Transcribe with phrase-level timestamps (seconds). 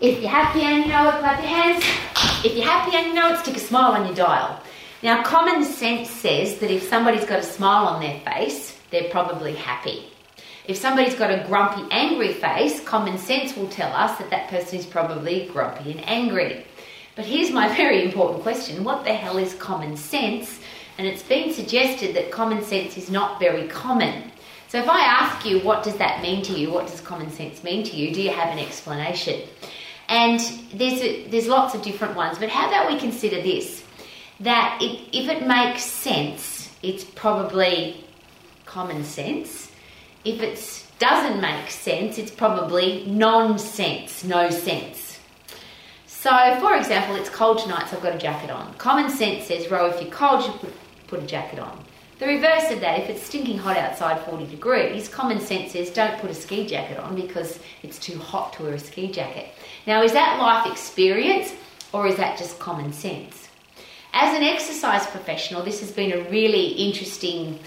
[0.00, 1.84] If you're happy and you know it, clap your hands.
[2.42, 4.58] If you're happy and you know it, stick a smile on your dial.
[5.02, 9.54] Now, common sense says that if somebody's got a smile on their face, they're probably
[9.54, 10.06] happy.
[10.64, 14.78] If somebody's got a grumpy, angry face, common sense will tell us that that person
[14.78, 16.64] is probably grumpy and angry.
[17.14, 20.60] But here's my very important question what the hell is common sense?
[20.96, 24.32] And it's been suggested that common sense is not very common.
[24.68, 26.70] So if I ask you, what does that mean to you?
[26.70, 28.14] What does common sense mean to you?
[28.14, 29.42] Do you have an explanation?
[30.10, 30.40] And
[30.74, 33.84] there's, there's lots of different ones, but how about we consider this?
[34.40, 38.04] That it, if it makes sense, it's probably
[38.66, 39.70] common sense.
[40.24, 45.20] If it doesn't make sense, it's probably nonsense, no sense.
[46.06, 48.74] So, for example, it's cold tonight, so I've got a jacket on.
[48.74, 50.74] Common sense says, Ro, if you're cold, you put,
[51.06, 51.82] put a jacket on.
[52.20, 56.20] The reverse of that, if it's stinking hot outside 40 degrees, common sense says don't
[56.20, 59.48] put a ski jacket on because it's too hot to wear a ski jacket.
[59.86, 61.54] Now, is that life experience
[61.94, 63.48] or is that just common sense?
[64.12, 67.58] As an exercise professional, this has been a really interesting,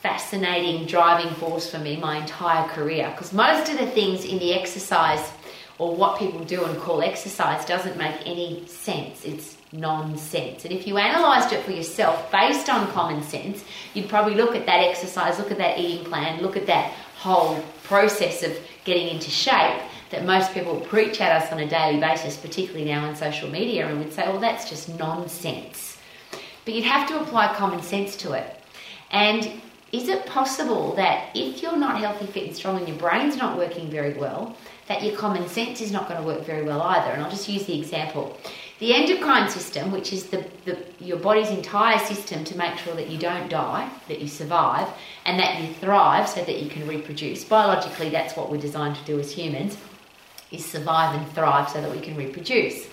[0.00, 4.54] fascinating driving force for me my entire career because most of the things in the
[4.54, 5.30] exercise
[5.78, 9.24] or what people do and call exercise doesn't make any sense.
[9.24, 10.64] It's nonsense.
[10.64, 14.66] And if you analysed it for yourself based on common sense, you'd probably look at
[14.66, 19.30] that exercise, look at that eating plan, look at that whole process of getting into
[19.30, 23.50] shape that most people preach at us on a daily basis, particularly now on social
[23.50, 25.98] media, and would say, well, that's just nonsense.
[26.64, 28.60] But you'd have to apply common sense to it.
[29.10, 29.60] And
[29.92, 33.56] is it possible that if you're not healthy, fit, and strong, and your brain's not
[33.56, 34.56] working very well,
[34.88, 37.12] that your common sense is not going to work very well either?
[37.12, 38.36] And I'll just use the example.
[38.80, 43.08] The endocrine system, which is the, the, your body's entire system to make sure that
[43.08, 44.88] you don't die, that you survive,
[45.24, 47.44] and that you thrive so that you can reproduce.
[47.44, 49.78] Biologically, that's what we're designed to do as humans
[50.50, 52.86] is survive and thrive so that we can reproduce.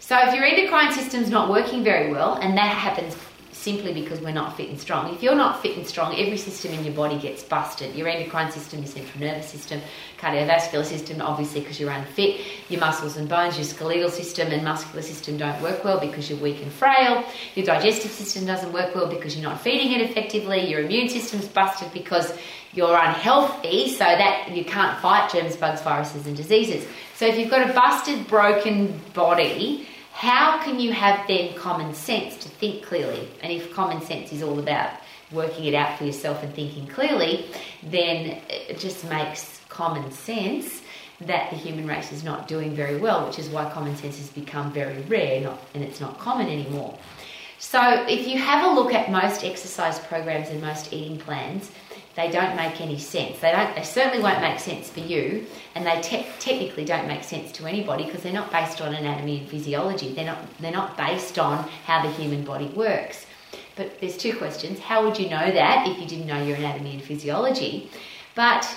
[0.00, 3.16] So if your endocrine system's not working very well, and that happens
[3.64, 5.14] simply because we're not fit and strong.
[5.14, 7.94] If you're not fit and strong, every system in your body gets busted.
[7.94, 9.80] Your endocrine system, your central nervous system,
[10.18, 12.42] cardiovascular system, obviously because you're unfit.
[12.68, 16.38] Your muscles and bones, your skeletal system and muscular system don't work well because you're
[16.38, 17.24] weak and frail.
[17.54, 20.68] Your digestive system doesn't work well because you're not feeding it effectively.
[20.68, 22.36] Your immune system's busted because
[22.74, 26.86] you're unhealthy so that you can't fight germs, bugs, viruses, and diseases.
[27.14, 32.36] So if you've got a busted, broken body, how can you have then common sense
[32.36, 33.28] to think clearly?
[33.42, 34.92] And if common sense is all about
[35.32, 37.46] working it out for yourself and thinking clearly,
[37.82, 40.82] then it just makes common sense
[41.22, 44.30] that the human race is not doing very well, which is why common sense has
[44.30, 46.96] become very rare and it's not common anymore.
[47.58, 51.72] So, if you have a look at most exercise programs and most eating plans,
[52.16, 53.40] they don't make any sense.
[53.40, 53.74] They don't.
[53.74, 57.66] They certainly won't make sense for you, and they te- technically don't make sense to
[57.66, 60.12] anybody because they're not based on anatomy and physiology.
[60.12, 60.38] They're not.
[60.60, 63.26] They're not based on how the human body works.
[63.76, 64.78] But there's two questions.
[64.78, 67.90] How would you know that if you didn't know your anatomy and physiology?
[68.36, 68.68] But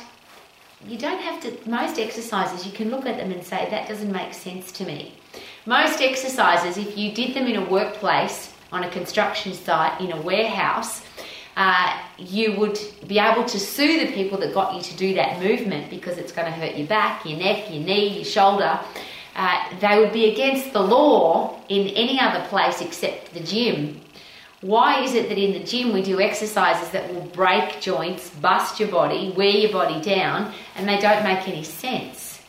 [0.85, 1.69] you don't have to.
[1.69, 5.13] Most exercises, you can look at them and say that doesn't make sense to me.
[5.67, 10.21] Most exercises, if you did them in a workplace, on a construction site, in a
[10.21, 11.03] warehouse
[11.57, 15.39] uh, you would be able to sue the people that got you to do that
[15.41, 18.79] movement because it's going to hurt your back, your neck, your knee, your shoulder.
[19.35, 23.99] Uh, they would be against the law in any other place except the gym.
[24.61, 28.79] Why is it that in the gym we do exercises that will break joints, bust
[28.79, 32.39] your body, wear your body down, and they don't make any sense?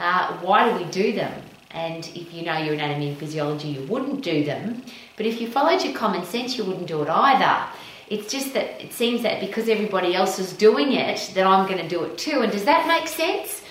[0.00, 1.40] Uh, why do we do them?
[1.70, 4.82] And if you know your anatomy and physiology, you wouldn't do them.
[5.16, 7.68] But if you followed your common sense, you wouldn't do it either.
[8.10, 11.80] It's just that it seems that because everybody else is doing it, that I'm going
[11.80, 12.40] to do it too.
[12.40, 13.62] And does that make sense?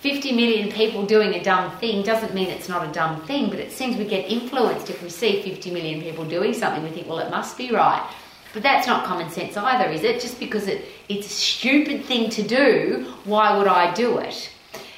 [0.00, 3.58] 50 million people doing a dumb thing doesn't mean it's not a dumb thing, but
[3.58, 7.08] it seems we get influenced if we see 50 million people doing something, we think,
[7.08, 8.06] well, it must be right.
[8.52, 10.20] But that's not common sense either, is it?
[10.20, 14.50] Just because it, it's a stupid thing to do, why would I do it?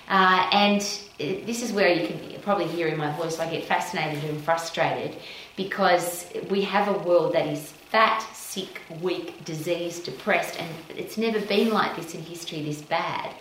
[0.08, 3.64] Uh, and uh, this is where you can probably hear in my voice, I get
[3.64, 5.16] fascinated and frustrated
[5.56, 11.38] because we have a world that is fat, sick, weak, diseased, depressed, and it's never
[11.40, 13.34] been like this in history this bad.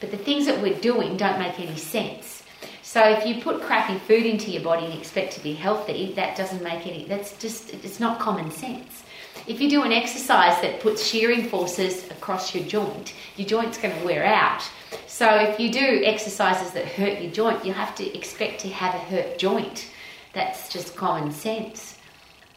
[0.00, 2.42] But the things that we're doing don't make any sense.
[2.82, 6.36] So if you put crappy food into your body and expect to be healthy, that
[6.36, 9.04] doesn't make any that's just it's not common sense.
[9.46, 13.98] If you do an exercise that puts shearing forces across your joint, your joint's going
[13.98, 14.62] to wear out.
[15.06, 18.94] So if you do exercises that hurt your joint, you have to expect to have
[18.94, 19.90] a hurt joint.
[20.34, 21.96] That's just common sense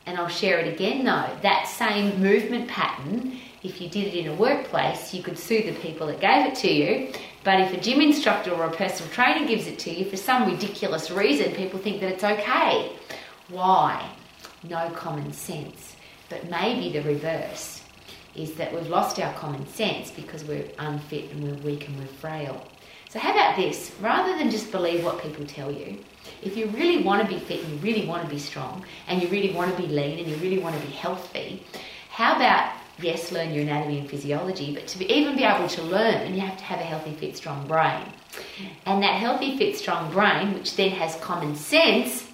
[0.05, 4.27] and I'll share it again though, that same movement pattern, if you did it in
[4.27, 7.13] a workplace, you could sue the people that gave it to you
[7.44, 10.50] But if a gym instructor or a personal trainer gives it to you for some
[10.50, 12.91] ridiculous reason, people think that it's okay.
[13.50, 14.09] Why?
[14.63, 15.95] No common sense.
[16.29, 17.81] But maybe the reverse
[18.33, 22.05] is that we've lost our common sense because we're unfit and we're weak and we're
[22.07, 22.65] frail.
[23.13, 23.92] So, how about this?
[24.01, 26.00] Rather than just believe what people tell you,
[26.42, 29.21] if you really want to be fit and you really want to be strong and
[29.21, 31.63] you really want to be lean and you really want to be healthy,
[32.10, 35.83] how about yes, learn your anatomy and physiology, but to be, even be able to
[35.83, 38.01] learn, you have to have a healthy, fit, strong brain.
[38.88, 42.27] And that healthy, fit, strong brain, which then has common sense,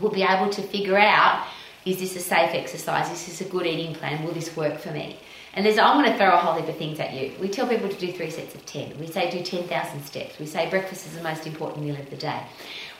[0.00, 1.46] will be able to figure out
[1.84, 3.10] is this a safe exercise?
[3.10, 4.24] Is this a good eating plan?
[4.24, 5.18] Will this work for me?
[5.52, 7.32] And there's, I'm going to throw a whole heap of things at you.
[7.40, 8.98] We tell people to do three sets of 10.
[9.00, 10.38] We say do 10,000 steps.
[10.38, 12.42] We say breakfast is the most important meal of the day.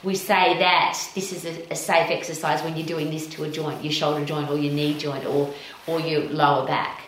[0.03, 3.49] We say that this is a, a safe exercise when you're doing this to a
[3.49, 5.53] joint, your shoulder joint or your knee joint or,
[5.87, 7.01] or your lower back.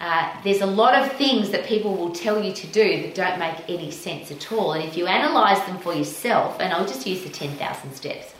[0.00, 3.38] Uh, there's a lot of things that people will tell you to do that don't
[3.38, 4.72] make any sense at all.
[4.72, 8.34] And if you analyze them for yourself, and I'll just use the 10,000 steps,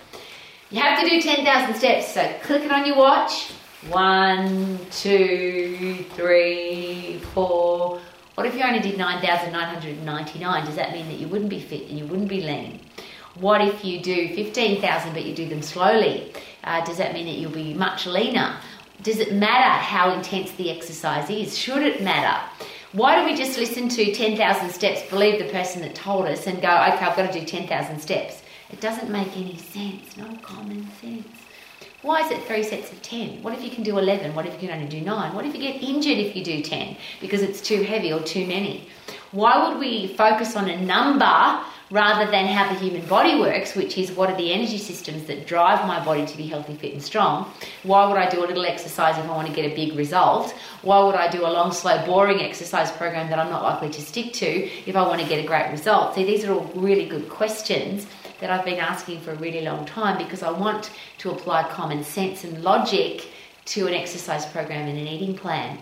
[0.70, 2.14] you have to do 10,000 steps.
[2.14, 3.50] So click it on your watch.
[3.88, 8.00] One, two, three, four.
[8.34, 10.64] What if you only did 9,999?
[10.64, 12.80] Does that mean that you wouldn't be fit and you wouldn't be lean?
[13.34, 16.32] What if you do 15,000 but you do them slowly?
[16.62, 18.56] Uh, does that mean that you'll be much leaner?
[19.02, 21.58] Does it matter how intense the exercise is?
[21.58, 22.40] Should it matter?
[22.92, 26.62] Why do we just listen to 10,000 steps, believe the person that told us, and
[26.62, 28.43] go, okay, I've got to do 10,000 steps?
[28.70, 31.28] It doesn't make any sense, no common sense.
[32.02, 33.42] Why is it three sets of 10?
[33.42, 34.34] What if you can do 11?
[34.34, 35.34] What if you can only do 9?
[35.34, 38.46] What if you get injured if you do 10 because it's too heavy or too
[38.46, 38.88] many?
[39.32, 43.96] Why would we focus on a number rather than how the human body works, which
[43.96, 47.02] is what are the energy systems that drive my body to be healthy, fit, and
[47.02, 47.50] strong?
[47.84, 50.52] Why would I do a little exercise if I want to get a big result?
[50.82, 54.02] Why would I do a long, slow, boring exercise program that I'm not likely to
[54.02, 56.14] stick to if I want to get a great result?
[56.14, 58.06] See, these are all really good questions
[58.40, 62.04] that I've been asking for a really long time because I want to apply common
[62.04, 63.26] sense and logic
[63.66, 65.78] to an exercise program and an eating plan.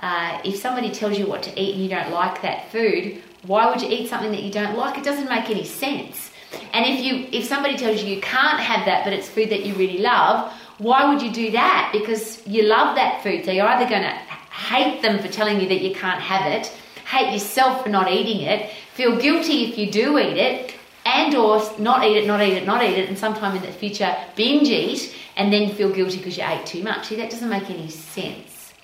[0.00, 3.70] Uh, if somebody tells you what to eat and you don't like that food, why
[3.70, 4.98] would you eat something that you don't like?
[4.98, 6.30] It doesn't make any sense.
[6.72, 9.64] And if you if somebody tells you you can't have that, but it's food that
[9.64, 11.90] you really love, why would you do that?
[11.92, 13.44] Because you love that food.
[13.44, 14.16] So you're either going to
[14.54, 16.66] hate them for telling you that you can't have it,
[17.06, 20.73] hate yourself for not eating it, feel guilty if you do eat it,
[21.14, 23.72] and or not eat it, not eat it, not eat it, and sometime in the
[23.72, 27.06] future binge eat and then feel guilty because you ate too much.
[27.06, 28.74] See, that doesn't make any sense.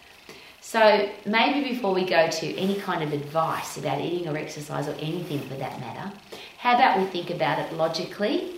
[0.60, 4.94] So maybe before we go to any kind of advice about eating or exercise or
[5.00, 6.12] anything for that matter,
[6.58, 8.52] how about we think about it logically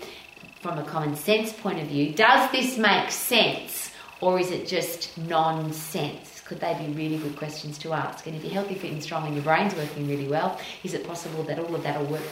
[0.60, 2.12] from a common sense point of view?
[2.12, 3.90] Does this make sense
[4.20, 6.42] or is it just nonsense?
[6.44, 8.26] Could they be really good questions to ask?
[8.26, 11.06] And if you're healthy, fit, and strong and your brain's working really well, is it
[11.06, 12.22] possible that all of that will work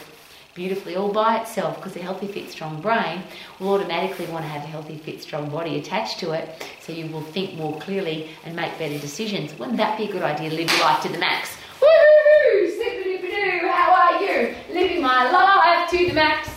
[0.53, 3.23] beautifully all by itself because a healthy, fit, strong brain
[3.59, 7.07] will automatically want to have a healthy, fit, strong body attached to it so you
[7.07, 9.57] will think more clearly and make better decisions.
[9.57, 11.55] Wouldn't that be a good idea live your life to the max?
[11.79, 12.77] Woohoo!
[13.71, 14.53] How are you?
[14.73, 16.50] Living my life to the max.